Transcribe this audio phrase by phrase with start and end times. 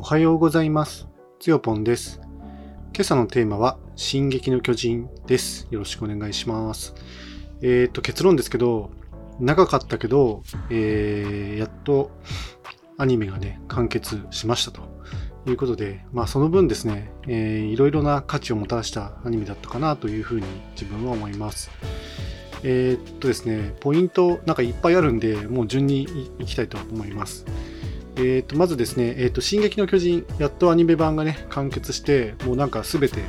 [0.00, 1.06] おはようございます。
[1.40, 2.22] つよぽんです。
[2.94, 5.68] 今朝のテーマは、進撃の巨人です。
[5.70, 6.94] よろしくお願いします。
[7.60, 8.92] えっ、と、結論ですけど、
[9.40, 12.12] 長かったけど、えー、やっと
[12.96, 14.80] アニメがね、完結しましたと
[15.46, 21.70] いうことで、まあその分ですね、えーいろいろな価値をもたらしたアニメだったかなというふうに自分は思います。
[22.62, 27.44] えーっとですね、ポイントなんかいっぱいあるんで、もう順にいいきたいと思います。
[28.20, 33.22] えー、とまずですね、えーと、進撃の巨人、やっとアニメ版がね、完結して、もうなんか全て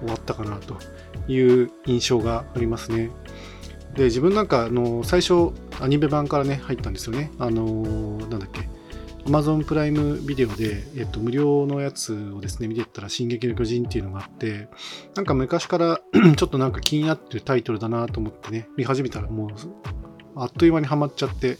[0.00, 0.78] 終わったかなと
[1.26, 3.10] いう印象がありますね。
[3.94, 5.50] で、自分なんか、あの最初、
[5.80, 7.32] アニメ版からね、入ったんですよね。
[7.38, 8.68] あのーなんだっけ、
[9.24, 14.68] Amazon プライムビデオで、えっと、無料のやつをですね、見てったら、進撃の巨人っていうのがあって、
[15.16, 16.00] なんか昔から
[16.36, 19.50] ちょっとなんか気になってるタイトルだなと思ってね、見始めたらもう、
[20.36, 21.58] あっという間にハマっちゃって、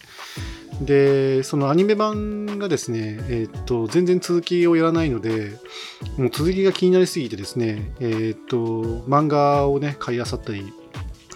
[0.81, 5.53] で、そのアニメ版がですね、えーっと、全然続きをやらないので、
[6.19, 8.57] もう続きが気になりすぎてですね、えーっと、
[9.09, 10.73] 漫画をね、買い漁ったり、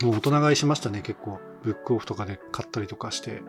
[0.02, 1.38] もう大人買いしましたね、結構。
[1.62, 3.42] ブックオフとかで買ったりとかして。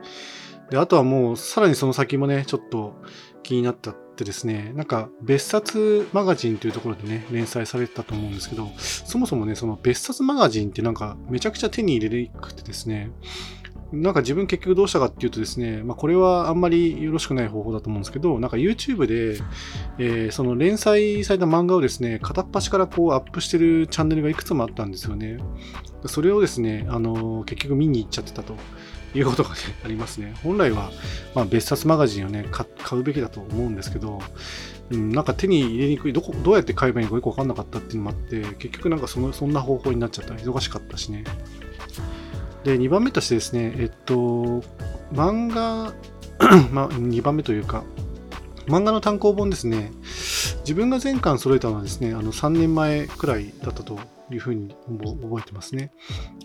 [0.70, 2.96] で、あとはもう、さらにその先もね、ちょっと
[3.44, 13.12] 気になったってですね、なんか、別冊マガジンというところでね、連載されてたと思うんですけど、そもそもね、その別冊マガジンってなんか、めちゃくちゃ手に入れにくくてですね、
[13.92, 19.42] なんか自分結局どうしたかっていうとですね、まあ、これはあんまりよろしくない方法だと思うんですけど、なんか YouTube で、
[19.98, 25.38] えーその連載された漫画をですね、片っ端からこうアップしてるチャンネルがいくつもあったんですよね。
[26.06, 28.56] それをですね、あの結局見に行っちゃってたと
[29.14, 30.34] いうことが、ね、ありますね。
[30.44, 30.92] 本来は、
[31.36, 32.66] まあ、別冊マガジンをね、買
[32.98, 34.20] うべきだと思うんですけど、
[34.90, 40.34] うん、なんか手に入れにくい、どこ、どうやって買えばいいのかよくわかんなかったっていうのもあって、結局なんかその、そんな方法になっちゃった。
[40.36, 41.24] 忙しかったしね。
[42.64, 44.64] で、2番目としてですね、えっと、
[45.14, 45.94] 漫画、
[46.72, 47.84] まあ、2番目というか、
[48.68, 49.92] 漫画の単行本ですね、
[50.62, 54.00] 自分が全巻揃えたのはですね、あの3年前くらいだったと
[54.32, 55.92] いうふうに覚えてますね。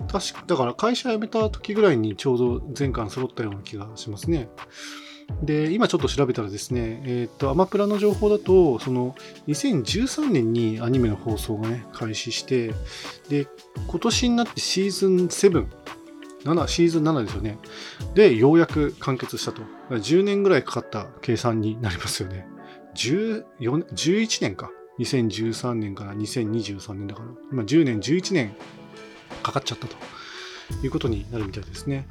[0.08, 4.48] 確か、だから会社辞めた時ぐらいにちょうど全巻揃ったような気がしますね。
[5.42, 9.14] で、今ちょっと調べたらですね、えーっと、アマプラの情報だと、その、
[9.48, 12.72] 2013年にアニメの放送がね、開始して、
[13.28, 13.48] で、
[13.86, 15.66] 今年になってシーズン7、
[16.46, 17.58] 7シーズン7ですよね。
[18.14, 19.62] で、ようやく完結したと。
[19.90, 22.46] 10年ぐらいかかった計算になりますよね。
[22.94, 24.70] 14 11年か。
[24.98, 27.28] 2013年から2023年だから。
[27.52, 28.54] 今10年、11年
[29.42, 29.96] かかっちゃったと
[30.82, 32.06] いうことになるみたいですね。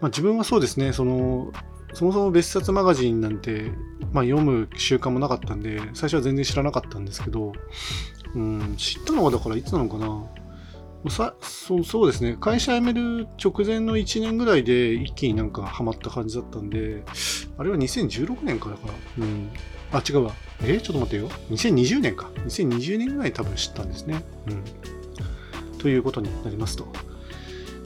[0.00, 1.52] まあ、自分はそうですね、その、
[1.94, 3.72] そもそも別冊マガジンなんて、
[4.12, 7.52] まあ、読む習慣もなかったんで、最初は全然知らなかったんですけど、
[8.34, 10.24] うん、知ったのはだからいつなのかな。
[11.08, 17.04] さそうそうですね、会社辞める直前の1年ぐらいで一気になんかハマった感じだったんで、
[17.56, 18.92] あれは2016年からかな。
[19.18, 19.50] うん。
[19.92, 20.32] あ、違うわ。
[20.60, 20.80] えー？
[20.80, 21.28] ちょっと待ってよ。
[21.50, 22.30] 2020年か。
[22.46, 24.22] 2020年ぐらい多分知ったんですね。
[24.48, 25.78] うん。
[25.78, 26.88] ということになりますと。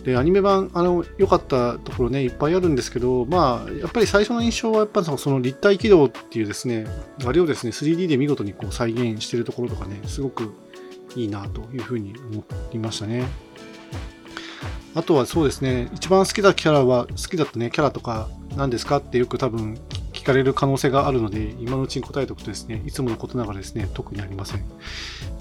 [0.05, 6.87] で、アニメ版、あの、良かったところね、いっぱいあるんですけど、まあ、やっぱり最初の印象は、やっぱそのその立体軌道っていうですね、
[7.25, 10.55] あれをですね、3D で見事にこう再現してるところとかね、すごく
[11.17, 13.25] いいなというふうに思いましたね。
[14.95, 19.79] あとはそうですね、一番好きだキャラは、好きだったね、キャラとか何ですかってよく多分
[20.13, 24.65] 聞かれる可能性があるので、今のうちに答えておくとですね、いつものことながらですね、特にありません。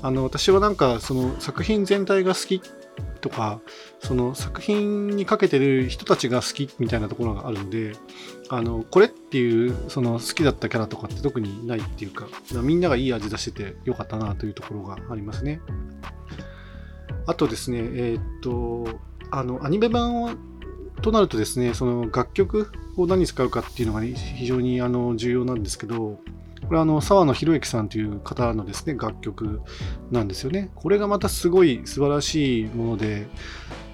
[0.02, 2.62] あの、私はなんか、その作品全体が好き
[3.22, 3.60] とか、
[4.00, 7.94] その作品にかけてる人たちが好きみたいなところがあるので、
[8.50, 12.28] あの、これっていう、その好きだったキャラとかって特にないっていうか、
[12.62, 15.62] みんながいい味出しててよかったなというところがありますね。
[17.28, 19.00] あとですね、えーっと、
[19.32, 20.32] あの、アニメ版を
[21.02, 26.20] となるとですね、その楽曲を何に使うかっていうのが、ね、非常にあの重要なんですけど、
[26.72, 29.60] これあの沢野博之さんという方のですね、楽曲
[30.10, 30.72] なんですよね。
[30.74, 33.28] これがまたすごい素晴らしいもので、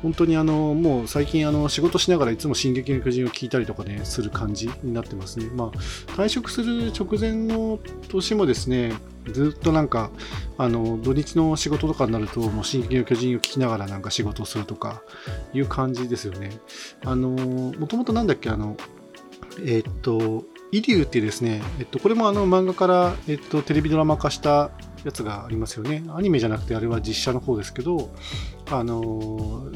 [0.03, 5.47] 本当にあのもう最近あの仕事しながらいつも進撃の巨人を聞いたりとかね、する感じになってますね。
[5.55, 5.77] まあ、
[6.11, 7.79] 退職する直前の
[8.09, 8.93] 年もですね、
[9.33, 10.11] ずっとなんか、
[10.59, 15.01] あの、土日の仕事とかになると、もう進撃の巨人を聞きながらなんか仕事をするとか
[15.51, 16.51] いう感じですよね。
[17.03, 18.77] あの、もともとなんだっけ、あの、
[19.65, 24.71] えーっと、イリューってですね、えっと、これもあの漫画から、えっと、テレビドラマ化した
[25.05, 26.03] やつがありますよね。
[26.09, 28.09] アニメじゃなくてあれは実写の方ですけど、
[28.69, 29.67] あの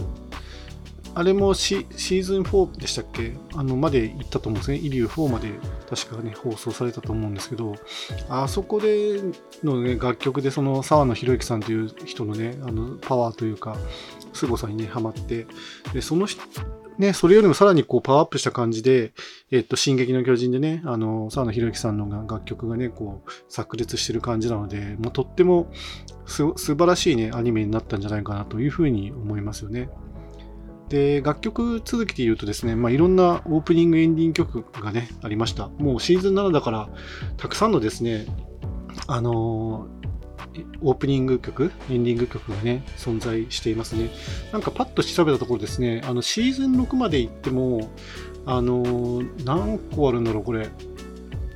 [1.13, 3.33] あれもシーズン4でしたっけ？
[3.53, 4.77] あの、まで行ったと思うんですね。
[4.77, 5.51] イリュー4まで
[5.89, 7.75] 確かね、放送されたと思うんですけど、
[8.29, 9.21] あそこで
[9.63, 13.75] のね、楽曲でその沢野博之さんという人のね、あの、パワーというか、
[14.33, 15.47] 凄さにね、ハマって、
[15.93, 16.27] で、その
[16.97, 19.11] ね、それよりもさらにこうパワーアップした感じで、
[19.49, 25.71] えっと、進撃の巨人でね、あの、沢野博之さんの楽曲がね、こう、炸裂してる感じなので、もうとっても
[26.25, 29.89] 素晴らしいね、アニメになったんじゃないかなというふうに思いますよね。
[30.91, 35.69] で、楽曲続きで言うとですね、まあ、いろんなオープニングエンディング曲がね、ありました。
[35.69, 36.89] もうシーズン7だから、
[37.37, 38.25] たくさんのですね、
[39.07, 44.09] あのー、オープニング曲、エンディング曲がね、存在していますね。
[44.51, 47.89] なんかパッと調べたところですね、あのシーズン6まで行っても、
[48.45, 50.67] あのー、何個あるんだろう、これ。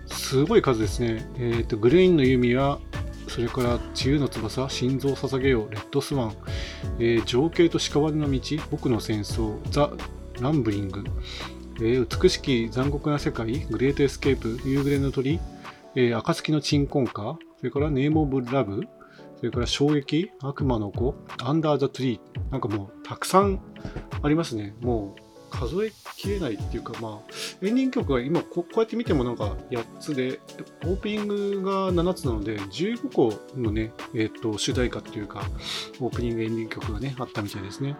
[0.08, 1.30] すごい数ですね。
[1.38, 2.80] えっ、ー、と、グレインの弓は
[3.27, 6.36] それから自由の翼、心臓を捧げよ、 Red Swan、
[7.00, 8.42] えー、憧憬と屍の道、
[8.72, 9.92] 僕の戦争、 The
[10.42, 11.04] Rumbling、
[11.77, 15.39] えー、美しき残酷な世界、 Great Escape、夕暮れの鳥、
[15.95, 18.84] えー、暁の鎮魂歌、それから Name of Love、
[19.38, 23.60] それから衝撃、悪魔の子、 Under the Tree、なんかもうたくさん
[24.22, 24.75] ありますね。
[24.81, 30.40] もう数えきれないっていうか、まあ、エンディング曲は今こうやって見てもなんか8つで、
[30.84, 35.44] オープニングが7つなので、15個のね、えっ、ー、と、主題歌っていうか、
[36.00, 37.96] オープニング、エンディング曲がね、あったみたいですね。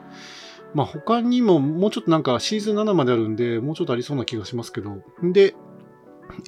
[0.74, 4.98] まあ他にももうちょっとなんかシーズン7まであるんで、もうちょっとありそうな気がしますけど。
[5.24, 5.56] で、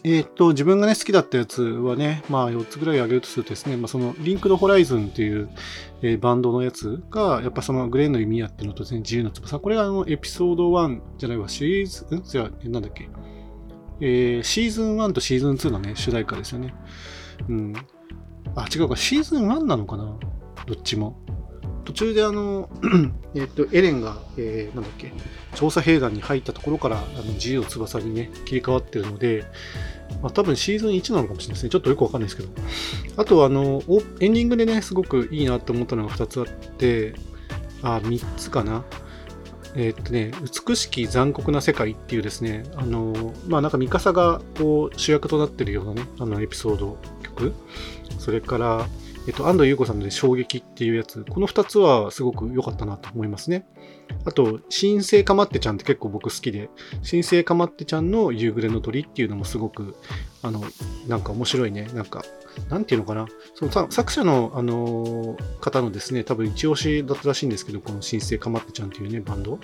[0.03, 5.49] えっ、ー、と、自分がね、好きだったやつはね、まあ4つぐらいあげるとするとですね、まあその、リンクドホライズンっていう、
[6.01, 9.59] えー、バンドのやつが、やっぱそのグレーの弓矢っていうのとですね、自由な翼。
[9.59, 12.23] これがあの、エピソード1じゃないわ、シリーズ、ん？
[12.23, 13.09] じゃあ、なんだっけ？
[13.99, 16.73] えー、シーズン1とシーズン2のね、主題歌ですよね。
[17.49, 17.73] うん。
[18.55, 20.17] あ、違うか、シーズン1なのかな？
[20.65, 21.17] どっちも。
[21.87, 22.69] 途中であの、
[23.33, 25.13] えっと、エレンが、えー、なんだっけ、
[25.55, 29.45] 調査兵団に入ったところから、あの自由の翼にね、切り替わってるので、
[30.21, 31.69] まあ、多分シーズン1なのかもしれないですね。
[31.69, 32.49] ちょっとよくわかんないですけど。
[33.15, 33.81] あと、あの、
[34.19, 37.15] エンディングでね、すごくいいなって思ったのが2つあって、
[37.81, 38.83] あ、3つかな。
[39.75, 40.33] えー、っとね、
[40.67, 47.53] 美しき残酷な世界っていうですね、あの、まあなんかミカサがこう主役となってるようなね、あのエピソード曲。
[48.19, 48.87] それから、
[49.27, 53.65] えっと、安藤優子さんの、ね、衝撃っていうやつ、この2つはすごく良かったなと思いますね。
[54.23, 56.69] あと、新生かまってちゃんって結構僕好きで、
[57.01, 59.95] 新生かまってちゃんの夕暮れの鳥っていうのもすごく、
[60.41, 60.61] あの、
[61.07, 61.89] なんか面白いね。
[61.93, 62.23] なんか、
[62.69, 63.27] なんていうのかな。
[63.53, 69.59] その作者の、あの方のですね、多分一押しだったらしいんですけど、この新生かまってちゃんっていうね、バンド。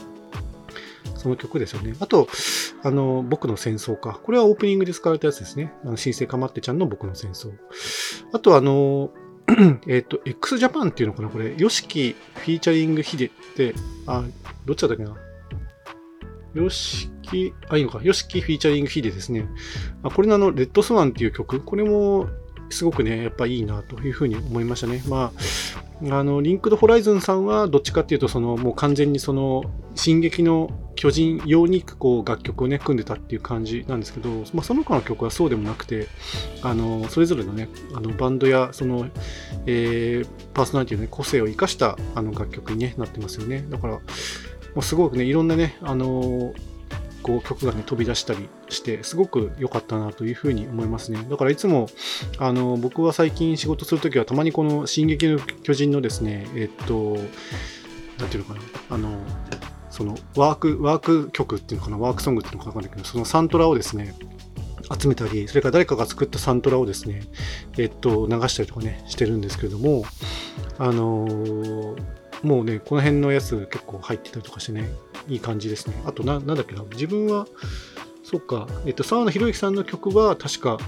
[1.15, 1.95] その曲ですよね。
[2.01, 2.27] あと、
[2.83, 4.19] あの、僕の戦争か。
[4.24, 5.74] これはオープニングで使われたやつですね。
[5.86, 7.51] あの、神聖かまってちゃんの僕の戦争。
[8.33, 9.10] あと、あの、
[9.88, 11.30] えっと、x ジャパンっていうのかな？
[11.30, 13.75] これ、 YOSHIKI featuring HYDE って、
[14.07, 14.24] あ、
[14.66, 15.16] どっちだったっけな？
[16.54, 18.00] YOSHIKI、あ、いいのか。
[18.04, 19.48] YOSHIKI featuring HYDE ですね。
[20.04, 22.28] あこれのあの、 Red Swan っていう曲、これも
[22.69, 25.04] すごくね、やっぱいいなというふうに思いましたね。
[25.07, 25.31] ま
[26.12, 29.63] あ、あの、 Linked Horizon さんはどっちかっていうと、その、もう完全にその、
[29.96, 30.69] 進撃の
[31.04, 36.08] 巨人用にこう楽曲をね、組んでたっていう感じなんですけど、まあ、その他の曲はそうでもなくて、
[36.62, 39.10] あの、それぞれのね、あの、バンドや、その、
[39.66, 43.66] えー、パーソナリティの、ね、個性を生かしたあの楽曲に、ね、なってますよね。
[43.70, 44.02] だから、も
[44.78, 46.54] うすごくね、いろんなね、あの
[47.22, 51.28] こう曲がね、飛び出したりして、すごく良かったなというふうに思いますね。
[51.30, 51.90] だからいつも、
[52.38, 57.18] あの、僕は最近仕事するときは、たまにこの進撃の巨人のですね、えっと、
[58.20, 58.62] なんていうのかな、
[58.92, 59.20] あの、
[59.94, 64.16] そのワーク、ワーク曲っていうのかな、ワークソングっていうのかわかんないけど、そのサントラをですね、
[65.00, 67.22] 集めたり、それから誰かが作ったサントラをですね、
[67.78, 70.03] えっと、流したりとかね、してるんですけれども、
[70.79, 71.96] あのー、
[72.41, 74.89] もうね、この辺のやつ結構入ってたりとかしてね、
[75.27, 76.01] いい感じですね。
[76.08, 77.46] あとな、なんだっけな、自分は、
[78.24, 80.79] そっか、えっと、沢野博之さんの曲は確か、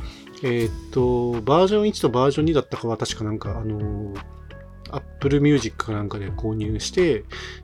[0.41, 4.35] えっと、バージョン1とバージョン2だったかは確かなんか、あのー
[5.59, 7.23] ジックかなんかで購入して、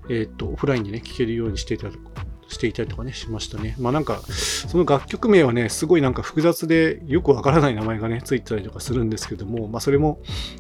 [0.10, 1.90] えっと、オフラインでね、聴けるようにしていた
[2.48, 3.75] していたりとかね、しましたね。
[3.80, 10.20] まあなんか、その楽曲名はね、すごいなんか複雑でよくわからない名前がね、ついてたりとかするんですけども、まあそれも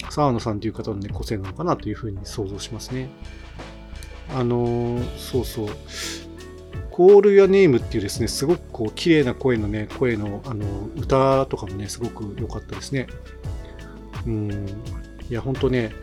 [0.09, 3.09] 沢野さんという方のね、個性なのかなというふうに想像しますね。
[4.33, 5.67] あのー、そうそう。
[6.89, 13.07] コールやネームっていうですね、すごくこう、綺麗な声のね、声の、あの、歌とかもね、すごく良かったですね。
[14.25, 14.65] うん。
[15.31, 15.93] いや、本当ね、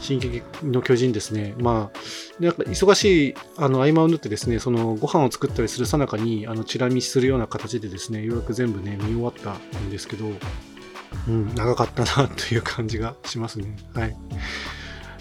[0.00, 1.54] 進撃の巨人ですね。
[1.58, 10.24] まあ、なんか忙しいあの合間を縫ってですね、そのご飯を作ったりするさなかに、あの、チラ見するような形でですね、ようやく全部ね、見終わったんですけど、
[11.28, 13.76] うん、長かったなという感じがしますね。
[13.92, 14.16] はい。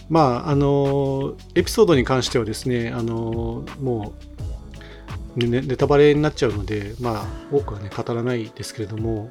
[0.09, 4.13] まあ、あの、エピソードに関してはですね、あの、も
[5.35, 9.29] う、ネネタバレになっちゃうので、まあ、多くはね、語らないですけれども、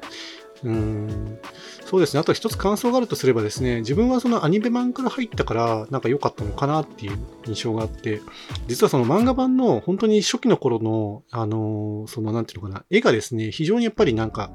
[0.63, 1.39] うん
[1.85, 2.19] そうですね。
[2.19, 8.21] あと一つ感想があるとすればですね、自分はそのアニメ版から入ったから、なんか良かったのかなっていう印象があって、
[8.67, 14.51] 実はその漫画版の本当に初期の頃の、あのそのなんていうのかな、絵がですね、非常にやっぱりなんか、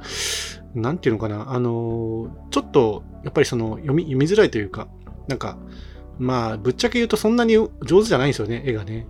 [0.75, 4.89] なんていうのかな、あのちょっと、やっぱりその読み、読みづらいというか、
[5.29, 5.57] なんか、
[6.19, 9.07] まあ、ぶっちゃけ言うとそんなに上手じゃないんですよね、絵がね。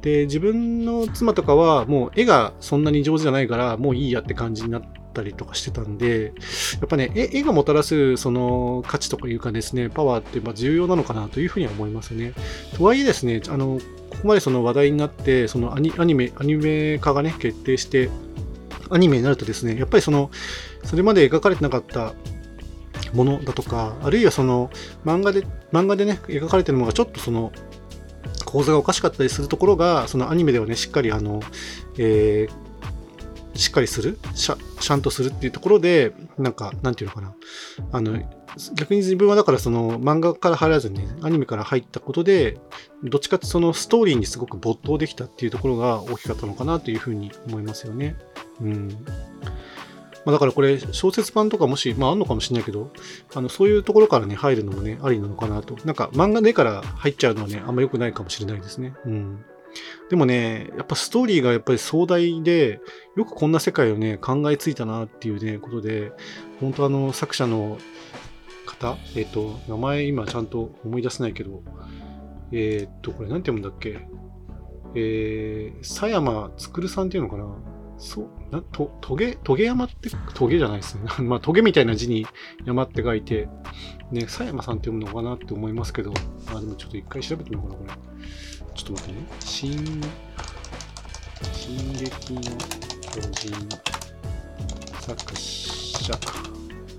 [0.00, 4.82] で、自分の妻とかはもう絵がそんなに上手じゃないから、もういいやって感じになっ
[5.18, 6.32] たりとかしてたんで、
[6.80, 12.32] やっぱね、絵がもたらすその価値とかいうかですね、パワーってま重要なのかなというふうには思いますね。
[12.76, 18.08] とはいえですね、あの、ここまでその話題になって、そのアニメ、アニメ化がね、決定して、
[18.90, 20.30] アニメになるとですね、やっぱりその、
[20.84, 22.14] それまで描かれてなかった
[23.12, 24.70] ものだとか、あるいはその
[25.04, 27.52] 漫画で、漫画でね、描かれてるものがちょっとその
[28.44, 31.40] 構図がおかしかったりするところが、そのアニメではね、しっかりあの、
[31.98, 32.67] えー、
[33.58, 34.18] しっかりする？
[34.34, 37.34] しゃ、ちゃんとするっていうところで、なんか、なんていうのかな。
[37.90, 38.18] あの、
[38.74, 42.58] 逆に自分はだからその漫画から入らずに、ね、アニメから入ったことで、
[43.02, 48.16] どっちかってそのストーリーにすごく没頭できたっていうところが大きかったのかなというふうに思いますよね。
[48.60, 48.88] うん。
[50.24, 52.92] まあ、だからこれ、小説版とかもし、まああんのかもしれないけど、
[53.34, 55.76] あの、そういうところからね、入るのもね、ありなのかなと。
[55.84, 58.94] なんか漫画でから入っちゃうのはね、あんま良くないかもしれないですね。
[59.04, 59.44] うん。
[60.10, 62.80] でもね、やっぱストーリーがやっぱり壮大で、
[63.16, 66.12] よくこんな世界をね、考えついたなっていうね、ことで、
[66.60, 67.78] 本当あの、作者の
[68.66, 71.62] 方、えっ、と、名前今ちゃんと思い出せないけど、
[72.52, 74.00] えっ、と、これ何て読むんだっけ？
[74.94, 77.44] えー、佐山つさんっていうのかな？
[77.98, 81.02] そう、な、と、トゲ、トゲ山って、トゲじゃないですね。
[81.26, 82.26] まあ、トゲみたいな字に
[82.64, 83.48] 山って書いて、
[84.12, 86.12] ね、佐山さんって読むのかなって思いますけど、
[86.46, 88.26] あ、でもちょっと一回調べてみようかな、これ。
[88.74, 89.26] ちょっと待ってね。
[89.40, 89.70] 新、
[91.52, 92.40] 進撃の
[93.12, 93.68] 巨人、
[95.00, 96.18] 作者か、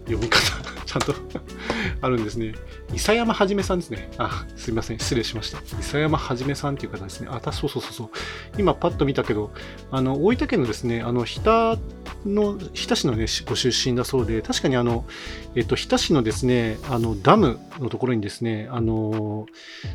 [0.06, 1.13] 読み方、ちゃんと
[2.01, 2.53] あるんですね。
[2.89, 4.10] 伊佐山はじめさんですね。
[4.17, 4.98] あ、すいません。
[4.98, 5.60] 失礼しました。
[5.60, 7.27] 伊佐山はじめさんっていう方ですね。
[7.29, 8.10] あ、たそうそうそうそう。
[8.58, 9.51] 今パッと見たけど、
[9.91, 11.77] あの、大分県のですね、あの、日田
[12.25, 15.05] の、日田市のね、ご出身だそうで、確かにあの、
[15.53, 19.46] えっと、日田市のですね、あの、ダムのところにですね、あの、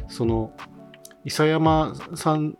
[0.08, 0.52] その、
[1.24, 2.54] 伊佐山さん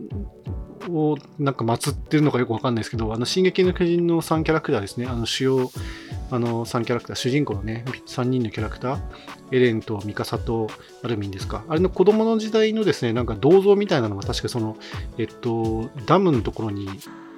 [0.91, 5.71] をなんか祀ってるのかよくわかんないですけど、あの、進撃の巨人の3キャラクターですね、あの、主要、
[6.31, 8.99] あの、3キャラクター、主人公のね、3人のキャラクター、
[9.53, 10.69] エレンとミカサと
[11.03, 11.65] アルミンですか。
[11.69, 14.77] あれの子供の時代のですね、なんか銅像みたいなのが確かその、
[15.19, 16.89] えっと、ダムのところに、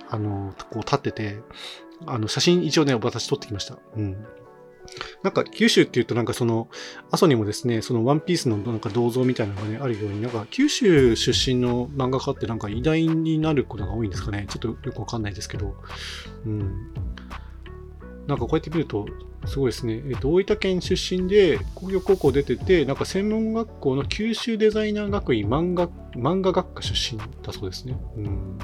[0.08, 1.38] あの、こう立ってて、
[2.06, 3.78] あの、写真一応ね、私撮ってきました。
[3.96, 4.16] うん。
[5.22, 6.68] なんか九州っていうとなんかその、
[7.10, 14.46] 阿蘇にもですね、そのワンピースのなんか銅像みたいなのがね、あるように、なんか九州出身の漫画家ってなんか偉大になることが多いんですかね。
[14.48, 15.74] ちょっとよくわかんないですけど。
[16.44, 16.94] うん。
[18.26, 19.06] なんかこうやって見ると、
[19.46, 20.02] すごいですね。
[20.08, 27.96] えっ、と、大分県出身で工業高校出てて、なんか専門学校の九州デザイナー学院漫画、漫画学科出身だそうですね。
[28.16, 28.58] うん。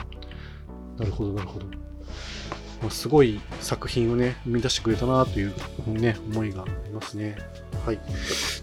[0.99, 1.67] なるほど、なるほど。
[1.67, 5.55] まあ、すごい作品をね、生み出してくれたなという
[5.87, 7.39] ね、思いがありますね。
[7.87, 8.01] はい。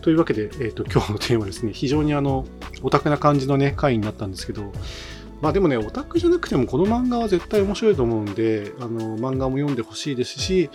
[0.02, 2.46] というわけで、えっ、と、今日のテーマですね、非常にあの、
[2.82, 4.74] オタクな感じのね、回になったんですけど、
[5.42, 10.70] まあでもね、オタクじゃなくてもこの漫画は絶対面白いと思うんで、あの、漫画も読んでほしいですし、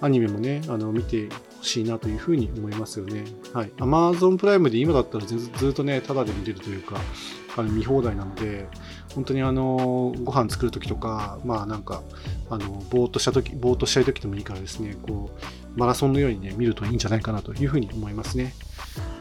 [0.00, 3.24] アニメもね、あの、見てほしいなというふうに思いますよね。
[3.52, 3.72] はい。
[3.78, 7.00] Amazon プライムで今だったらずっとね、タダで見れるというか、
[7.56, 8.68] あの見放題なので、
[9.14, 12.02] 本当にあの、ご飯作るときとか、まあなんか、
[12.48, 18.54] あの、ぼーっとしたとき、ぼーっとしたいときでもいいからですね、こう、マラソンのようにね、見るといいんじゃないかなというふうに思いますね。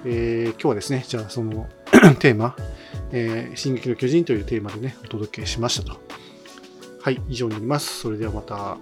[0.05, 1.67] えー、今日はですね、じゃあその
[2.19, 2.55] テーマ、
[3.11, 5.99] えー、進撃の巨人というテーマでね、お届けしましたと。
[7.01, 8.01] はい、以上になります。
[8.01, 8.77] それではまた。